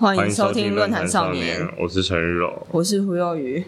[0.00, 2.64] 欢迎收收听论坛坛少年，，我是陈玉柔。
[2.70, 3.64] 我是胡幼瑜。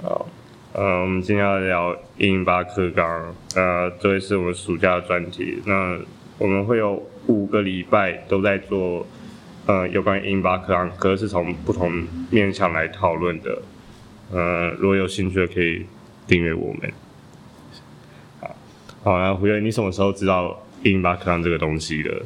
[0.00, 0.24] 好，
[0.72, 5.60] 呃，我们今天要聊一零八课纲，呃，这会是我们暑假的专题。
[5.66, 5.98] 那
[6.38, 9.04] 我们会有五个礼拜都在做，
[9.66, 13.60] 呃，有关于一零八课纲，可是是从不同面向来讨论的。
[14.30, 15.84] 呃，如果有兴趣的可以
[16.28, 16.92] 订阅我们。
[18.40, 18.54] 好，
[19.02, 22.22] 好，那胡友，你什么时候知道一零八课纲这个东西的？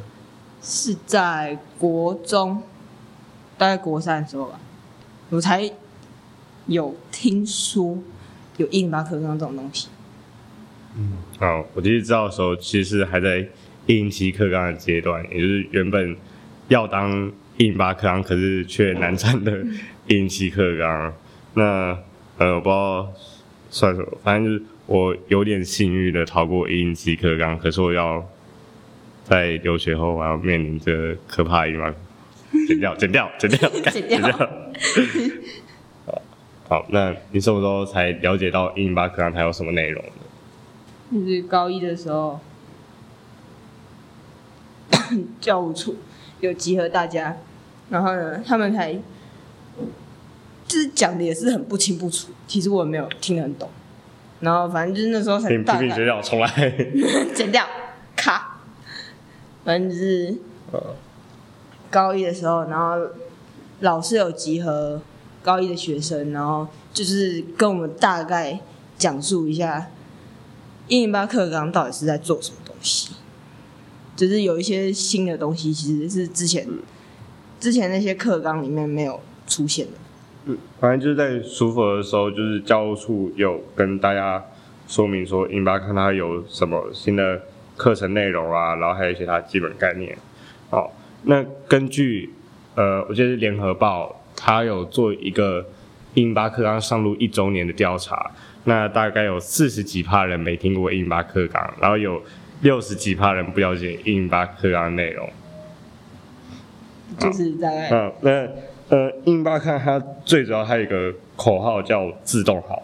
[0.61, 2.61] 是在国中，
[3.61, 4.59] 大概国三的时候吧，
[5.29, 5.71] 我才
[6.65, 7.95] 有听说
[8.57, 9.87] 有印巴课纲这种东西。
[10.97, 13.47] 嗯好，我其实知道的时候，其实还在
[13.85, 16.17] 一零七课纲的阶段，也就是原本
[16.69, 19.55] 要当一零八课纲，可是却难产的
[20.07, 21.13] 一零七课纲。
[21.53, 21.95] 那
[22.39, 23.13] 呃，我不知道
[23.69, 28.27] 算什么，反正就是我有点幸运的逃过一零七课纲，可是我要
[29.23, 31.93] 在留学后，我要面临着可怕的一零八，
[32.67, 34.37] 剪掉，剪掉，剪掉， 剪掉。
[36.05, 36.21] 好，
[36.67, 40.11] 好，那你什么时候才了解到一零八课纲它有什么内容呢？
[41.13, 42.39] 就是高一的时候，
[45.39, 45.97] 教务处
[46.39, 47.37] 有集合大家，
[47.89, 53.69] 然后呢，他们才就是讲的也是很不清不楚，其实我也没有听得很懂。
[54.39, 56.47] 然后反正就是那时候才批大学校重来。
[57.35, 57.65] 剪掉，
[58.15, 58.59] 卡。
[59.63, 60.33] 反正就是
[61.91, 63.09] 高一的时候，然后
[63.81, 65.01] 老师有集合
[65.43, 68.59] 高一的学生，然后就是跟我们大概
[68.97, 69.91] 讲述一下
[70.87, 73.13] 一零八课纲到底是在做什么东西。
[74.15, 76.67] 就是有一些新的东西，其实是之前
[77.59, 79.91] 之前那些课纲里面没有出现的。
[80.45, 84.43] 嗯反正就是在暑辅的时候，就是教务处有跟大家
[84.87, 87.41] 说明说，英巴看它有什么新的
[87.77, 90.17] 课程内容啊，然后还有一些它基本概念。
[90.69, 90.91] 好，
[91.23, 92.29] 那根据
[92.75, 95.65] 呃，我记得是联合报，它有做一个
[96.15, 98.31] 印巴克刚上路一周年的调查，
[98.63, 102.21] 那大概有四十几趴人没听过印巴克刚，然后有
[102.61, 105.29] 六十几趴人不了解印巴克刚的内容。
[107.19, 108.47] 就是大概嗯，那
[108.89, 112.83] 呃，印巴看它最主要还有一个口号叫自动好，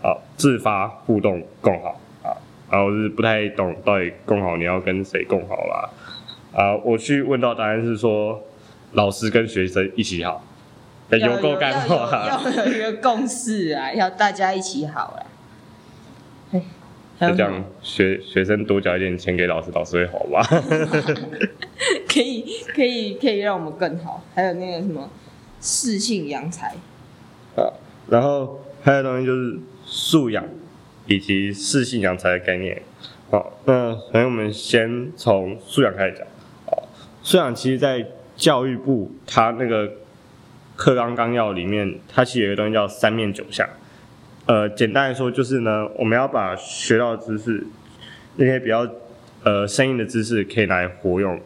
[0.00, 2.30] 啊自发互动共好啊，
[2.70, 5.90] 然后是不太懂到底共好你要跟谁共好啦，啊，
[6.84, 8.42] 我去问到答案是说
[8.92, 10.44] 老师跟学生一起好，
[11.10, 15.20] 哎有够干要话，有要有一个共识啊，要大家一起好啊。
[17.20, 20.42] 就这样学学生多交一点钱给老师，老师会好吧？
[22.12, 22.44] 可以
[22.74, 24.22] 可以可以让我们更好。
[24.34, 25.08] 还有那个什么
[25.60, 26.74] 适性扬才，
[27.56, 27.70] 啊，
[28.08, 30.44] 然后还有东西就是素养
[31.06, 32.82] 以及适性扬才的概念。
[33.30, 36.26] 好，那首先我们先从素养开始讲。
[37.24, 39.90] 虽然其实在教育部它那个
[40.76, 43.66] 课纲纲要里面，它其实有一个东西叫三面九项。
[44.44, 47.66] 呃，简单来说就是呢，我们要把学到的知识，
[48.36, 48.86] 那些比较
[49.42, 51.40] 呃生硬的知识，可以来活用。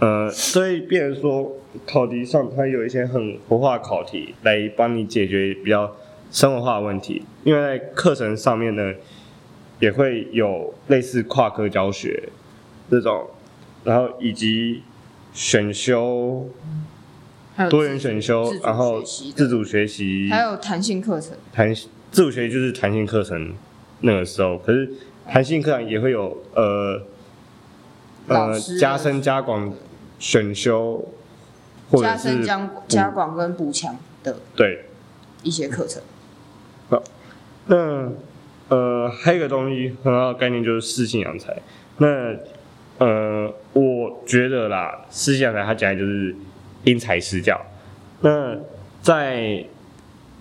[0.00, 1.56] 呃，所以变成说
[1.86, 5.96] 考题上它有一些很活化考题来帮你解决比较
[6.30, 8.92] 生活化的问题，因为在课程上面呢，
[9.78, 12.28] 也会有类似跨科教学
[12.90, 13.30] 这种，
[13.84, 14.82] 然后以及
[15.32, 16.48] 选修
[17.56, 23.54] 还有多元选修自，主然后自主学习，还有弹性课程，弹自主学习就是弹性课程
[24.00, 24.90] 那个时候，可是
[25.26, 27.02] 弹性课程也会有呃
[28.28, 29.72] 呃师加深加广
[30.18, 31.08] 选修，
[31.90, 34.86] 或者加深是加加广跟补强的对。
[35.42, 36.02] 一些课程。
[37.66, 38.10] 那
[38.68, 41.56] 呃还有一个东西很好的概念就是适性扬才。
[41.96, 42.06] 那
[42.98, 46.34] 呃我觉得啦，适性扬才它讲的就是
[46.84, 47.60] 因材施教。
[48.20, 48.56] 那
[49.00, 49.64] 在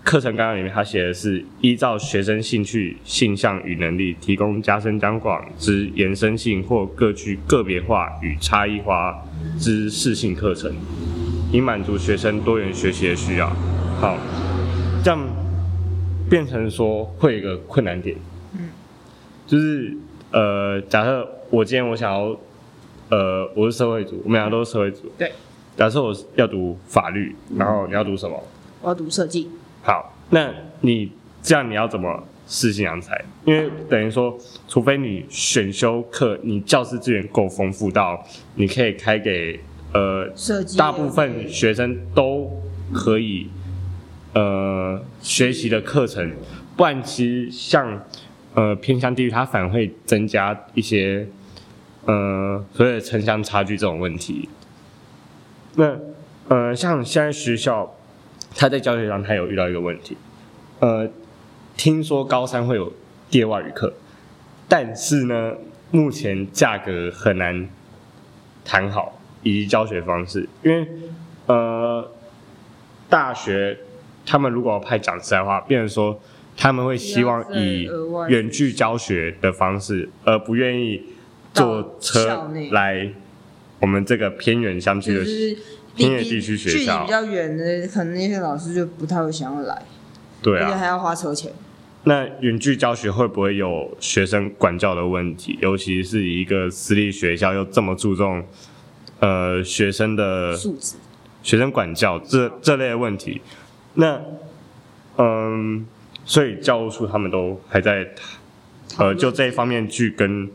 [0.03, 9.23] 课程纲要里面，他写的是依照学生兴趣、性向与能力，提供加深加广之延伸性或各具个别化与差异化
[9.59, 10.73] 之适性课程，
[11.51, 13.49] 以满足学生多元学习的需要。
[13.99, 14.17] 好，
[15.03, 15.19] 这样
[16.29, 18.15] 变成说会有一个困难点，
[18.53, 18.69] 嗯，
[19.45, 19.95] 就是
[20.31, 22.35] 呃，假设我今天我想要，
[23.09, 25.31] 呃，我是社会组，我们两个都是社会组，对，
[25.75, 28.41] 假设我要读法律，然后你要读什么？
[28.81, 29.49] 我要读设计，
[29.81, 31.11] 好，那你
[31.41, 33.19] 这样你要怎么适性扬才？
[33.45, 38.23] 因为等于说，除非你选修课，你教师资源够丰富到
[38.55, 39.59] 你可以开给
[39.93, 42.61] 呃设计大部分学生都
[42.93, 43.47] 可以
[44.33, 46.31] 呃学习的课程，
[46.77, 48.05] 不然其实像
[48.53, 51.27] 呃偏向地域，它反而会增加一些
[52.05, 54.49] 呃所以城乡差距这种问题。
[55.75, 55.97] 那
[56.47, 57.95] 呃，像现在学校，
[58.55, 60.17] 他在教学上他有遇到一个问题，
[60.79, 61.07] 呃，
[61.77, 62.91] 听说高三会有
[63.29, 63.93] 第二外语课，
[64.67, 65.53] 但是呢，
[65.91, 67.69] 目前价格很难
[68.65, 70.87] 谈好，以及教学方式，因为
[71.45, 72.09] 呃，
[73.07, 73.77] 大学
[74.25, 76.19] 他们如果要派讲师的话，变成说
[76.57, 77.87] 他们会希望以
[78.27, 81.03] 远距教学的方式，而不愿意
[81.59, 83.11] 坐车来
[83.79, 85.57] 我们这个偏远乡区的就是
[85.95, 86.75] 偏远地区学校。
[86.75, 89.83] 距离比较远的，可能那些老师就不太会想要来，
[90.41, 91.51] 对啊，而且还要花车钱。
[92.03, 95.59] 那远距教学会不会有学生管教的问题？
[95.61, 98.43] 尤其是一个私立学校又这么注重
[99.19, 100.95] 呃学生的素质，
[101.43, 103.41] 学生管教这这类的问题，
[103.95, 104.21] 那
[105.17, 105.85] 嗯，
[106.23, 108.07] 所以教务处他们都还在
[108.97, 110.49] 呃就这一方面去跟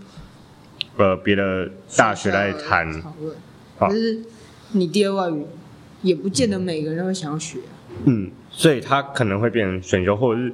[0.97, 3.37] 呃别的大学来谈，讨论。
[3.77, 4.21] 好可是
[4.73, 5.45] 你第二外语
[6.03, 7.75] 也不见得每个人都会想要学啊、
[8.05, 10.53] 嗯，所以他可能会变成选修，或者是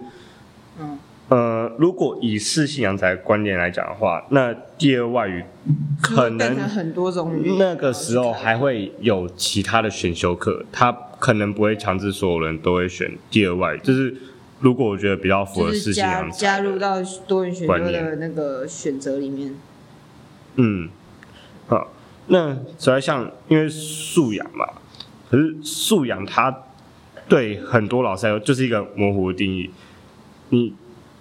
[0.79, 0.99] 嗯，
[1.29, 5.45] 呃，如果以四性扬才观点来讲的话，那第二外语
[6.01, 7.59] 可能很多种语言。
[7.59, 14.15] 那个时候还会有其他的选修课，他可能不会强制所有人都会选第二外语，就是
[14.61, 16.97] 如果我觉得比较符合事情加入到
[17.27, 19.55] 多元选修的那个选择里面。
[20.63, 20.91] 嗯，
[21.69, 21.91] 好，
[22.27, 24.67] 那主要像因为素养嘛，
[25.31, 26.55] 可是素养它
[27.27, 29.71] 对很多老师来说就是一个模糊的定义。
[30.51, 30.75] 你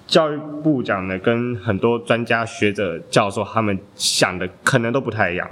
[0.05, 5.49] 教育部讲的跟很多专家学者教授他们想的可能都不太一样，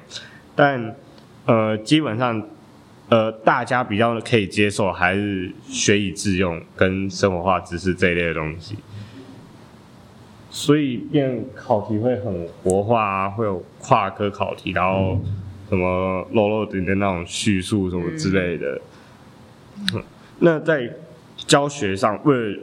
[0.53, 0.93] 但
[1.45, 2.43] 呃，基本上
[3.07, 8.75] 呃，大家比较可以接受还是学以致用跟生活化知识这一类的东西。
[10.49, 15.19] 所以变考题会很活化啊，会有跨科考题，然后
[15.69, 18.81] 什么漏漏点点那种叙述什么之类的。
[19.93, 20.03] 嗯
[20.39, 20.87] 那在
[21.35, 22.59] 教学上，为了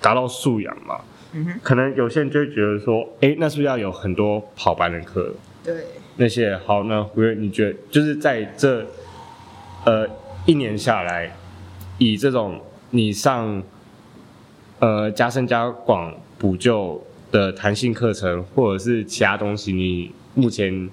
[0.00, 1.00] 达到素养嘛，
[1.32, 5.34] 嗯，可能有些人就会觉得说，诶，那是不是要有很多跑班的课？
[5.64, 5.74] 对，
[6.16, 8.86] 那些好，那胡月，你觉得就是在这
[9.84, 10.06] 呃
[10.46, 11.34] 一年下来，
[11.98, 12.60] 以这种
[12.90, 13.62] 你上
[14.78, 17.00] 呃加深加广补救
[17.30, 20.90] 的弹性课程，或者是其他东西，你目前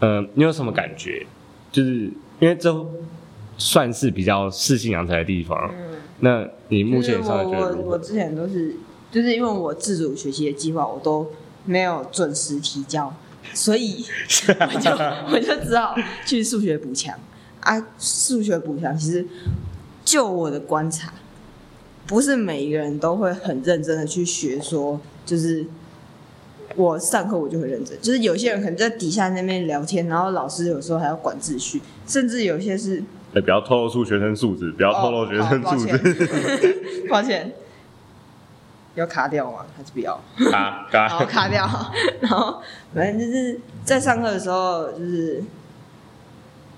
[0.00, 1.24] 呃你有什么感觉？
[1.70, 2.10] 就是
[2.40, 2.74] 因为这
[3.56, 7.44] 算是比较适性扬才的地方，嗯，那你目前上？
[7.48, 8.74] 我我之前都是，
[9.12, 11.30] 就是因为我自主学习的计划我都
[11.64, 13.14] 没有准时提交，
[13.54, 14.04] 所以
[14.48, 14.90] 我就
[15.32, 15.94] 我就只好
[16.26, 17.16] 去数学补强
[17.60, 17.86] 啊。
[17.98, 19.24] 数学补强其实
[20.04, 21.12] 就我的观察，
[22.06, 25.64] 不是每一个人都会很认真的去学，说就是。
[26.74, 36.14] 我上课我就会认真，就是有些人可能在底下那边聊天，然后老师有时候还要管秩序，甚至有些是哎不要透露出学生素质，不要透露学生哦素质。
[36.58, 36.76] 歉
[37.08, 37.50] 抱歉，
[38.94, 39.64] 要卡掉吗？
[39.74, 40.20] 还是不要？
[40.50, 41.66] 嘎嘎好，卡掉。
[42.20, 42.60] 然后
[42.92, 45.42] 反正就是在上课的时候，就是，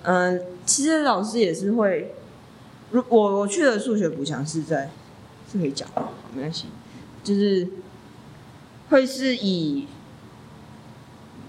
[0.03, 2.15] 嗯、其实老师也是会，
[2.93, 4.91] 如我我去的数学补强是在
[5.51, 6.03] 是可以讲的，
[6.35, 6.67] 没关系，
[7.25, 7.69] 就是
[8.91, 9.87] 会是以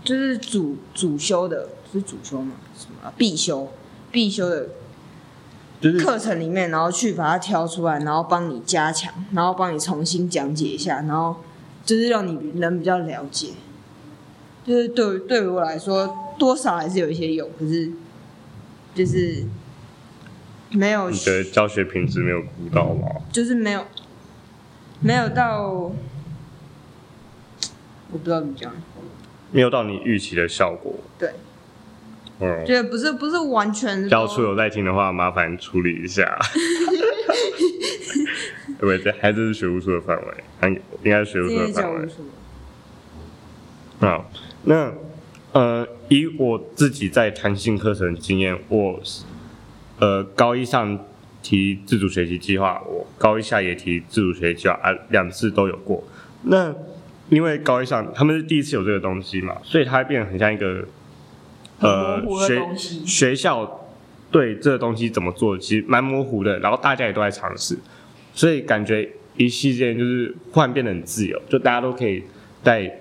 [0.04, 2.54] 就是主主修的，是主修嘛？
[2.78, 3.72] 什么啊必修
[4.12, 4.70] 必修的
[6.00, 11.38] 课程里面，然后去把它挑出来，然后帮你加强，然后帮你重新讲解一下，然后
[11.86, 13.50] 就是让你能比较了解。
[14.66, 17.92] 就是对对于我来说，多少还是有一些用，可是
[18.94, 19.44] 就是
[20.72, 23.08] 没有你，觉得教学品质没有顾到吗？
[23.32, 23.86] 就是没有
[25.02, 25.96] 没有到，我
[28.12, 28.72] 不知道怎么讲，
[29.52, 30.96] 没有到你预期的效果。
[31.18, 31.32] 对，
[32.40, 36.38] 嗯，觉得不是不是完全都教处有在听的话，麻烦处理一下。
[38.80, 38.98] 对？
[39.00, 40.26] 这还是学务处的范围，
[40.64, 42.08] 应应该是学务今处的范围。
[44.00, 44.32] 好，
[44.64, 44.94] 那
[45.52, 49.02] 呃，以我自己在弹性课程经验，我
[50.00, 50.98] 呃高一上
[51.42, 56.04] 提自主学习计划，我高一下也提自主学习计划啊，两次都有过。
[56.44, 56.74] 那
[57.30, 60.84] 因为高一上他们是第一次有这个东西嘛，所以它变得很像一个
[61.80, 62.76] 呃学
[63.06, 63.88] 学校
[64.32, 67.78] 对这个东西怎么做，其实蛮模糊的，然后大家也都在尝试，
[68.34, 72.24] 所以感觉一期间就是忽然变得很自由，就大家都可以
[72.64, 72.92] 带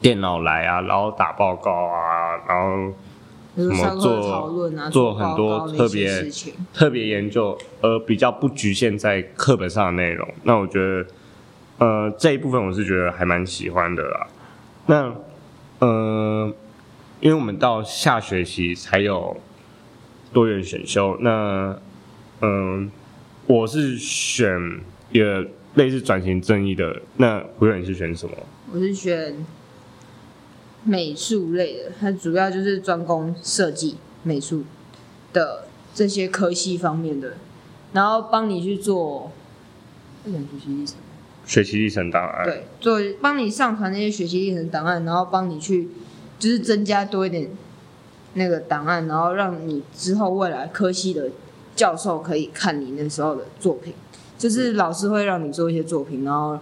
[0.00, 2.94] 电脑来啊，然后打报告啊，然后就是
[3.56, 6.30] 什么做做很多特别。
[6.72, 10.28] 特别研究，而比较不局限在课本上的内容。
[10.42, 11.06] 那我觉得，
[11.78, 14.26] 呃，这一部分我是觉得还蛮喜欢的啦。
[14.86, 15.14] 那，
[15.78, 16.52] 呃，
[17.20, 19.36] 因为我们到下学期才有，
[20.34, 21.16] 多元选修。
[21.20, 21.74] 那
[22.42, 22.90] 嗯，
[23.46, 25.46] 我是选一个
[25.76, 27.00] 类似转型正义的。
[27.16, 28.36] 那胡远是选什么？
[28.72, 29.34] 我是选
[30.84, 34.64] 美术类的，它主要就是专攻设计、美术
[35.32, 37.34] 的这些科系方面的，
[37.92, 39.30] 然后帮你去做。
[40.24, 40.96] 学习历程。
[41.46, 42.44] 学习历程档案。
[42.44, 45.88] 对，做帮你上传那些学习历程档案，然后帮你去
[46.38, 47.48] 就是增加多一点
[48.34, 51.30] 那个档案，然后让你之后未来科系的
[51.76, 53.94] 教授可以看你那时候的作品，
[54.36, 56.58] 就是老师会让你做一些作品，然后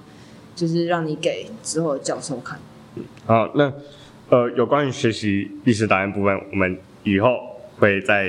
[0.54, 2.58] 就是让你给之后的教授看。
[3.24, 3.72] 好，那
[4.34, 8.28] 呃，有关于学习历史档案部分，我们以后会再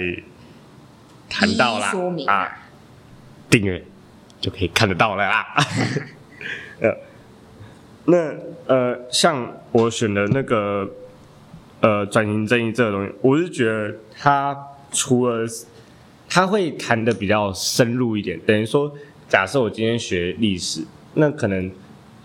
[1.27, 1.89] 谈到啦。
[1.89, 2.47] 说明啊，
[3.49, 3.83] 订阅
[4.39, 5.43] 就可以看得到了啦。
[6.79, 6.95] 呃，
[8.05, 8.35] 那
[8.67, 10.87] 呃，像我选的那个
[11.81, 14.55] 呃转型正义这个东西，我是觉得它
[14.91, 15.43] 除了
[16.29, 18.95] 它会谈的比较深入一点，等于说，
[19.27, 20.85] 假设我今天学历史，
[21.15, 21.71] 那可能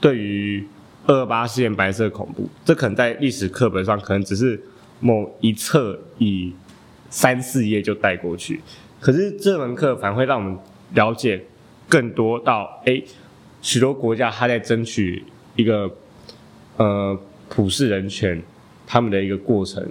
[0.02, 0.68] 对于
[1.10, 4.62] 二八事件白色恐怖，这可能在历史课本上可能只是
[5.00, 6.54] 某一册以
[7.08, 8.60] 三四页就带过去，
[9.00, 10.56] 可是这门课反而会让我们
[10.94, 11.44] 了解
[11.88, 13.02] 更多到哎。
[13.62, 15.22] 许多国家他在争取
[15.54, 15.90] 一个
[16.78, 17.18] 呃
[17.50, 18.42] 普世人权，
[18.86, 19.86] 他们的一个过程，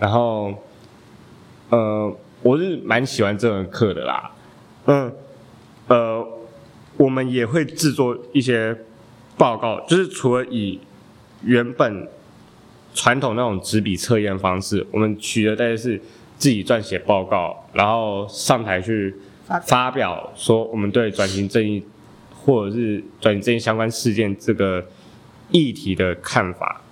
[0.00, 0.54] 然后
[1.68, 4.30] 呃我是蛮喜欢这门课的啦，
[4.86, 5.12] 嗯
[5.88, 6.26] 呃
[6.96, 8.74] 我们也会制作一些
[9.36, 10.80] 报告，就是除了以
[11.42, 12.08] 原本
[12.94, 16.00] 传统那种纸笔测验方式，我们取的代是
[16.36, 19.14] 自己撰写报告，然后上台去
[19.66, 21.84] 发表说我们对转型正义。
[22.46, 24.84] 或者是转型正义相关事件这个
[25.50, 26.82] 议题的看法，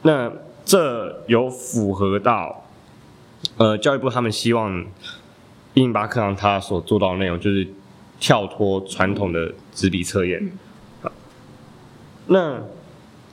[0.00, 0.32] 那
[0.64, 2.64] 这有符合到
[3.58, 4.80] 呃教育部他们希望
[5.74, 7.68] 一零八课堂他所做到的内容，就是
[8.18, 10.50] 跳脱传统的纸笔测验。
[12.26, 12.62] 那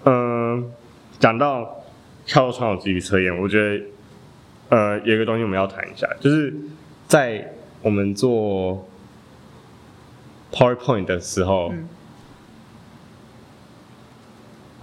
[0.05, 0.71] 嗯，
[1.19, 1.83] 讲到
[2.25, 3.85] 跳脱传统纸笔测验，我觉得
[4.69, 6.53] 呃有一个东西我们要谈一下，就是
[7.07, 8.87] 在我们做。
[10.53, 11.73] PowerPoint 的时候，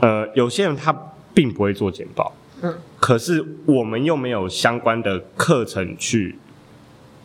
[0.00, 6.38] 呃，有些人他并不会做简报，嗯，可是我们又没有相关的课程去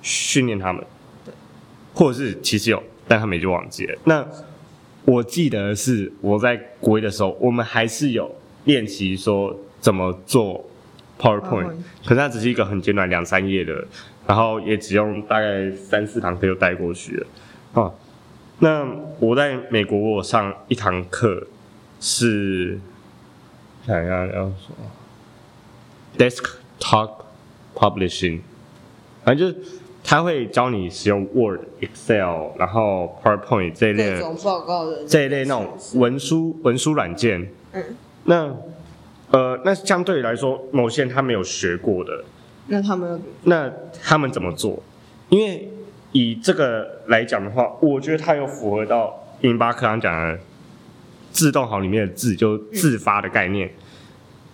[0.02, 0.86] 训练他们，
[1.24, 1.34] 对，
[1.94, 3.98] 或者是其实有，但他们就忘记了。
[4.04, 4.28] 那
[5.06, 8.34] 我记得是我在国一的时候，我们还是有
[8.66, 10.64] 练习说怎么做
[11.20, 13.86] PowerPoint，可是它只是一个很简短两三页的，
[14.26, 17.28] 然后也只用大概三四堂课就带过去了，
[17.74, 17.92] 啊。
[18.60, 18.88] 那
[19.20, 21.48] 我在美国，我上一堂课
[22.00, 22.80] 是
[23.86, 24.76] 想要要说
[26.18, 27.12] desktop
[27.76, 28.40] publishing，
[29.26, 29.68] 反正就是
[30.04, 37.48] 他会教你使用 Word、Excel，然后 PowerPoint 这一类报告的这一类那种文书文书软件。
[37.72, 37.84] 嗯。
[38.26, 38.56] 那
[39.32, 42.24] 呃，那相对来说，某些人他没有学过的，
[42.68, 44.82] 那他们那他们怎么做？
[45.30, 45.68] 因为
[46.12, 50.40] 以这个来讲的话，我觉得它有符合到英巴课堂讲的
[51.32, 53.74] 自动好里面的字就自发的概念，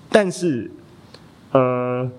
[0.10, 0.72] 但是，
[1.52, 2.10] 呃，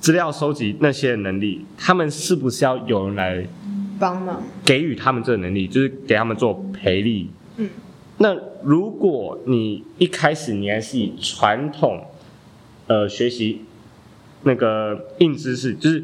[0.00, 3.46] 资料收集那些能力，他们是不是要有人来
[3.98, 7.30] 帮忙给予他们这个能力，就是给他们做培力？
[7.56, 7.68] 嗯，
[8.18, 12.04] 那如果你一开始你还是以传统
[12.86, 13.62] 呃学习
[14.42, 16.02] 那个硬知识，就是。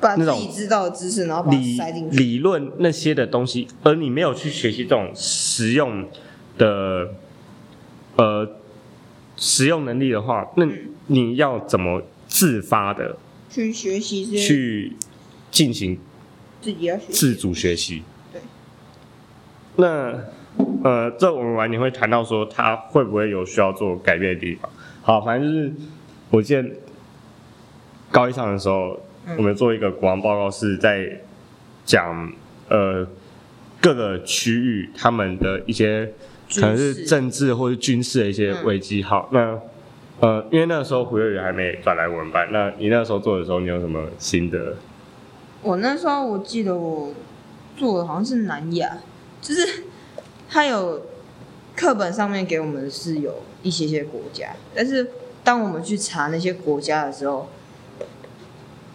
[0.00, 2.16] 把自己知道的知识，然后把它塞进去。
[2.18, 6.06] 理论那些的东西，而你没有去学习这种实用
[6.58, 7.08] 的
[8.16, 8.46] 呃
[9.34, 10.66] 实用能力的话，那
[11.06, 12.02] 你要怎么
[12.34, 13.16] 自发的
[13.48, 14.24] 去学习？
[14.36, 14.96] 去
[15.52, 15.96] 进行
[16.60, 18.02] 自己要自主学习。
[18.32, 18.40] 对。
[19.76, 20.18] 那
[20.82, 24.68] 呃，这我们晚点会谈到说，他会不会有需要做改变的地方？
[25.02, 25.72] 好，反正就是
[26.30, 26.64] 我记得
[28.10, 28.98] 高一上的时候。
[29.38, 31.18] 我们做一个国防报告，是在
[31.86, 32.30] 讲
[32.68, 33.08] 呃
[33.80, 36.12] 各个区域他们的一些
[36.54, 39.02] 可能是政治或是军事的一些危机。
[39.02, 39.58] 好，那
[40.20, 44.76] 呃因为那时候胡月宇还没转来我们班，那你那时候做的时候，你有什么心得？
[45.62, 47.12] 我那时候我记得我
[47.76, 48.98] 做的好像是南亚，
[49.40, 49.84] 就是
[50.48, 51.02] 他有
[51.76, 55.10] 课本上面给我们是有一些些国家，但是
[55.42, 57.48] 当我们去查那些国家的时候。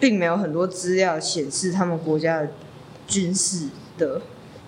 [0.01, 2.51] 并没有很多资料显示他们国家的
[3.05, 4.21] 军事的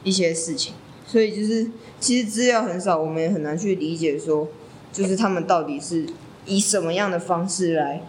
[0.04, 0.74] 一些事情，
[1.08, 4.50] 所以就是其实资料很少，我们也很难去理解说，
[4.92, 6.06] 就是他们到底是
[6.52, 8.02] 以什么样的方式来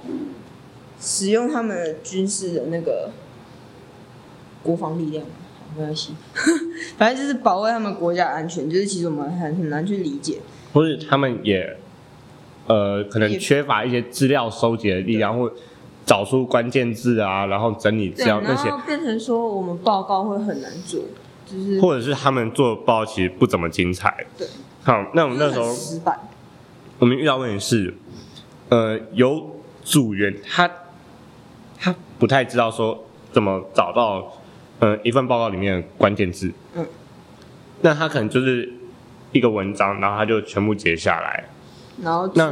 [1.00, 3.10] 使用他们军事的那个
[4.64, 5.24] 国防力量，
[5.76, 6.14] 没关系，
[6.98, 10.40] 反正就是保卫他们国家安全，就是其实我们很很难去理解。
[10.72, 11.76] 或是他们也
[12.66, 15.52] 呃可能缺乏一些资料收集的力量，或
[16.04, 21.00] 找出关键字啊，然后整理资，料那些，然后变成说我们报告会很难做，
[21.46, 24.26] 就是或者是他们做的报告其实不怎么精彩。
[24.36, 24.48] 对，
[24.82, 26.18] 好，那我们那时候失败。
[26.98, 27.94] 我们遇到问题是，
[28.72, 29.50] 呃，有
[29.84, 30.70] 组员他
[31.78, 34.32] 他不太知道说怎么找到
[34.78, 36.86] 呃一份报告里面的关键字，嗯，
[37.82, 38.72] 那他可能就是
[39.32, 41.50] 一个文章，然后他就全部截下来。
[42.02, 42.50] 然后那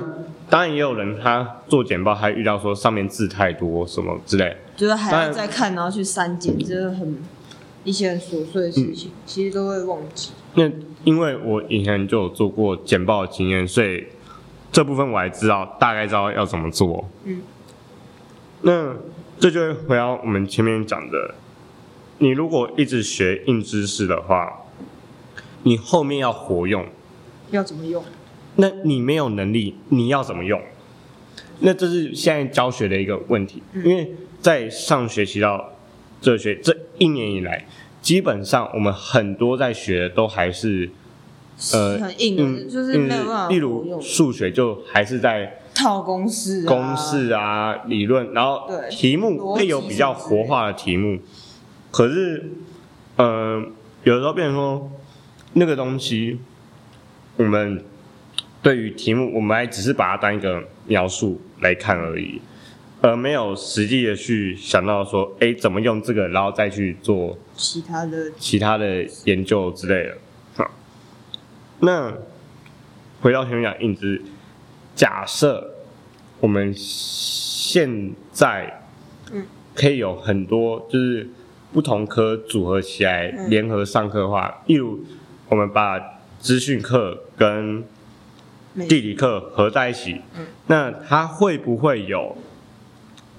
[0.51, 7.17] 当然也有人他做简报，他遇到说上面字太多什么之类，就是还要再看，然后去删减，这是很
[7.83, 10.33] 一些很琐碎的事嗯情，其实都会忘记。
[10.53, 10.71] 那
[11.05, 14.05] 因为我以前就有做过简报的经验，所以
[14.73, 17.09] 这部分我还知道大概知道要怎么做。
[17.25, 17.43] 嗯，
[18.63, 18.95] 那
[19.39, 21.35] 这就回到我们前面讲的，
[22.19, 24.65] 你如果一直学硬知识的话，
[25.63, 26.87] 你后面要活用，
[27.51, 28.05] 要怎么用？
[28.57, 30.61] 那你没有能力，你要怎么用？
[31.61, 35.73] 那这是现在教学的一个问题，嗯因为在上学期到
[36.21, 37.67] 这学这一年以来，
[38.01, 40.91] 基本上我们很多在学的都还是
[41.73, 51.19] 呃很硬的，嗯就是没有办法例如数学就还是在套公式、啊、公式啊、理论，然后对题目会有比较活化的题目，
[51.91, 52.51] 可是
[53.17, 53.63] 呃
[54.05, 54.91] 有的时候变成说
[55.53, 56.39] 那个东西，
[57.37, 57.85] 我们
[58.63, 62.41] 对于题目，我们还只是把它当一个描述来看而已，
[63.01, 70.17] 而没有实际的去想到说，哎，怎么用这个，然后再去做其他的其他的研究之类的。
[71.81, 72.13] 好，那
[73.23, 74.23] 回到前面讲硬知，
[74.95, 75.75] 假设
[76.41, 78.83] 我们现在
[79.33, 81.29] 嗯可以有很多就是
[81.73, 85.05] 不同科组合起来嗯联合上课的话，例如
[85.49, 85.99] 我们把
[86.39, 87.83] 资讯课跟
[88.89, 92.37] 地理课合在一起，嗯那它会不会有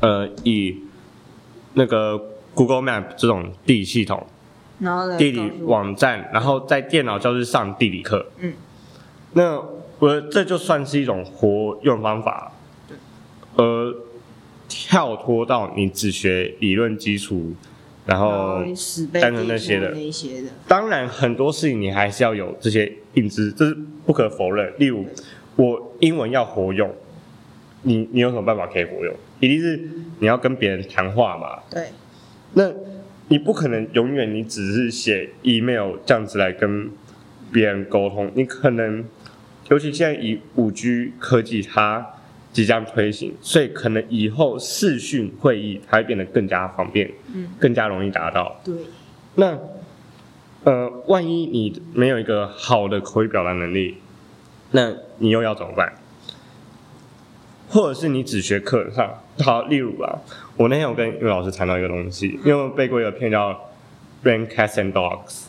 [0.02, 0.84] 呃以
[1.74, 2.20] 那个
[2.54, 4.28] Google Map 这种地理系统？
[4.82, 8.26] 然后地理网站，然后在电脑教室上地理课。
[8.40, 8.54] 嗯，
[9.34, 9.64] 那
[10.00, 12.52] 我这就算是一种活用方法，
[13.56, 13.96] 而
[14.68, 17.54] 跳脱到你只学理论基础，
[18.06, 18.64] 然然后
[19.14, 19.92] 单纯那些的。
[19.92, 24.74] 那些的，当然很多事情你还是要有这些硬知，这是不可否认。
[24.80, 25.06] 例如，
[25.56, 26.92] 我英文要活用，
[27.84, 29.14] 你你有什么办法可以活用？
[29.40, 29.90] 一定是
[30.20, 31.90] 你要跟别人谈话嘛，对，
[32.54, 32.72] 那
[33.32, 36.92] 你不可能永远你只是写 email 这样子来跟
[37.50, 39.06] 别人沟通，你可能，
[39.70, 42.06] 尤其现在以五 G 科技它
[42.52, 48.60] 即将推行，所以可能以后视讯会议它会变得更加方便，嗯，更加容易达到。
[48.66, 48.76] 对，
[49.36, 49.58] 那
[50.66, 53.96] 呃，万一你没有一个好的口语表达能力，
[54.72, 55.94] 那你又要怎么办？
[57.72, 60.20] 或者是你只学课上，好，例如啊，
[60.58, 63.52] 我那天有跟英语老师谈到一个东西，因为我背过一个片叫
[64.24, 65.46] 《Rain Cats and Dogs》，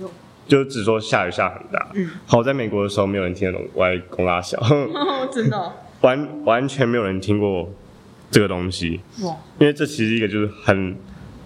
[0.00, 0.10] 有。
[0.48, 1.90] 就是只说下雨下很大。
[1.94, 4.60] 嗯，好，在美国的时候没有人听得懂，我在公拉小，
[5.32, 5.72] 真的哦。
[6.00, 7.70] 完完全没有人听过
[8.30, 10.96] 这个东西，哇，因为这其实一个就是很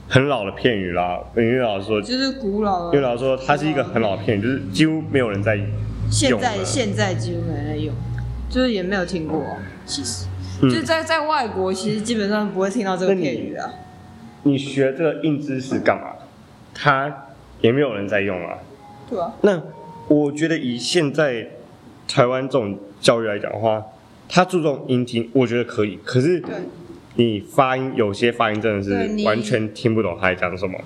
[0.08, 1.20] 很老的片语啦。
[1.36, 5.60] 因为老师说，就是古老的，因为老师说它是一个很老的片语，就是几乎没有人在
[6.10, 7.94] 现用现在现在几乎没人在用，
[8.56, 10.24] 就是也没有听过哦，其实。
[10.62, 13.70] 嗯就是在在外国，其实基本上不会听到这个片语啊。
[14.44, 16.14] 你学这个硬知识干嘛？
[16.72, 17.26] 它
[17.60, 18.56] 也没有人在用啊。
[19.10, 19.62] 对啊，那
[20.08, 21.48] 我觉得以现在
[22.08, 23.84] 台湾这种教育来讲的话，
[24.30, 25.98] 他注重音听，我觉得可以。
[26.02, 26.54] 可是对，
[27.16, 30.80] 你发音有些发音真的是完全听不懂他在讲什么。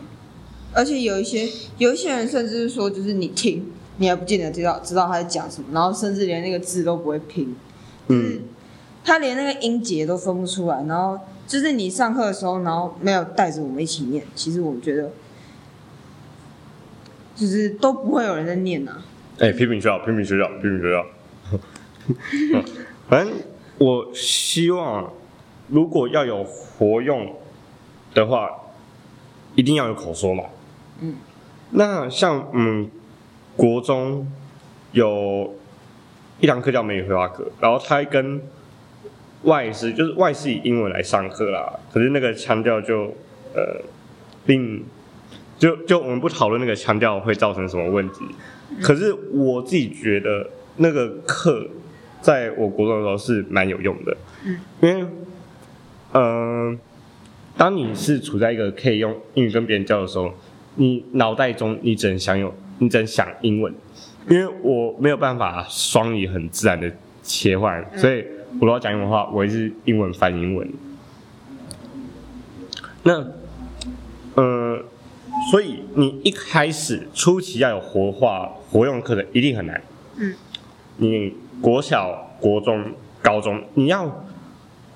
[0.72, 7.54] 而且有一些有一些人甚至是说，就是你听，你还不见得知道知道他在讲什么，然后甚至连那个字都不会拼，
[8.08, 8.40] 嗯，
[9.04, 10.82] 他连那个音节都分不出来。
[10.84, 15.10] 然后就是你上课的时候，然后没有带着我们一起念，其实我觉得
[17.36, 19.02] 就是都不会有人在念啊。
[19.38, 21.06] 哎、批评学校，批评学校，批评学校。
[22.54, 22.64] 嗯
[23.06, 23.34] 反正
[23.76, 25.12] 我希望，
[25.68, 27.34] 如果要有活用
[28.14, 28.48] 的话，
[29.56, 30.44] 一定要有口说嘛。
[31.00, 31.16] 嗯。
[31.72, 32.90] 那像嗯，
[33.60, 34.26] 国中
[34.92, 35.54] 有
[36.40, 38.40] 一堂课叫美语绘画课，然后他跟
[39.42, 43.12] 外师就是外师以英文来上课啦，可是那个腔调就
[43.54, 43.82] 呃，
[44.46, 44.82] 并
[45.58, 48.24] 就就我们不讨论那个腔调会造成什么问题，
[48.80, 51.68] 可是我自己觉得那个课
[52.22, 55.06] 在我国中的时候是蛮有用的，嗯，因为
[56.12, 56.78] 嗯、呃
[57.58, 60.32] 当你是处在一个可以用英语跟别人交流的时候，
[60.76, 63.72] 你脑袋中你只能想有，你只能想英文，
[64.28, 66.90] 因为我没有办法双语很自然的
[67.22, 68.24] 切换，所以
[68.58, 70.68] 我如果要讲英文的话，我也是英文翻英文。
[73.02, 73.24] 那，
[74.34, 74.82] 呃，
[75.50, 79.82] 所以你一开始初期要有活化活用课程，一定很难。
[80.16, 80.34] 嗯，
[80.96, 84.24] 你国小、国中、高中，你要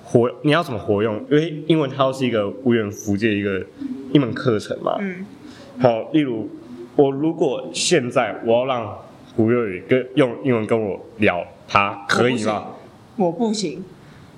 [0.03, 1.15] 活，你要怎么活用？
[1.29, 3.65] 因为英文它都是一个无远弗届一个
[4.11, 4.97] 一门课程嘛。
[4.99, 5.25] 嗯，
[5.79, 6.49] 好，例如
[6.95, 8.97] 我如果现在我要让
[9.35, 12.67] 胡月宇跟用英文跟我聊，他可以吗？
[13.17, 13.83] 我不行，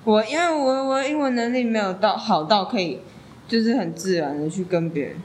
[0.04, 3.00] 我因为我我英文能力没有到好到可以，
[3.46, 5.16] 就是很自然的去跟别人，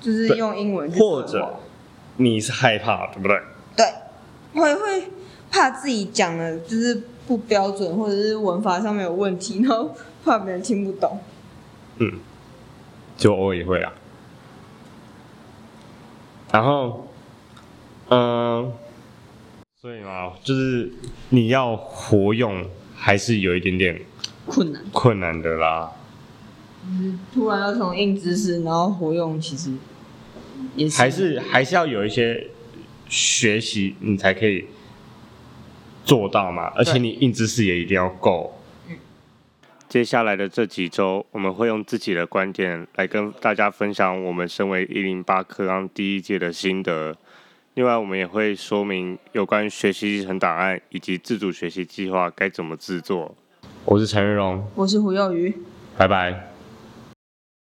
[0.00, 1.56] 就是用英文去或者
[2.16, 3.38] 你是害怕，对不对？
[3.76, 3.86] 对，
[4.60, 5.04] 会会
[5.50, 11.18] 怕自己讲的就是不标准，或者是文法上面有问题，然后怕别人听不懂。
[11.98, 12.10] 嗯，
[13.18, 13.92] 就偶尔也会啊。
[16.52, 17.08] 然后，
[18.10, 18.72] 嗯、
[19.80, 20.92] 所以嘛，就是
[21.30, 24.02] 你要活用，还是有一点点
[24.44, 25.92] 困难，困难的啦。
[27.32, 29.72] 突然要从硬知识，然后活用，其实
[30.76, 32.48] 也是还是还是要有一些
[33.08, 34.66] 学习，你才可以
[36.04, 36.64] 做到嘛。
[36.76, 38.52] 而且你硬知识也一定要够。
[39.92, 47.14] 接下来的这几周，我们会用自己的观点来跟大家分享我们身为一零八课纲第一届的心得。
[47.74, 53.36] 另外，我们也会说明有关学习历程档案以及自主学习计划该怎么制作。
[53.84, 55.54] 我是陈玉荣，我是胡幼瑜。
[55.98, 56.51] 拜拜。